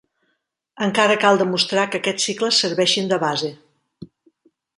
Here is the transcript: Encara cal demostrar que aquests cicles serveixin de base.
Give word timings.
Encara 0.85 1.17
cal 1.23 1.37
demostrar 1.41 1.83
que 1.91 1.99
aquests 2.01 2.25
cicles 2.31 2.63
serveixin 2.65 3.13
de 3.13 3.21
base. 3.27 3.53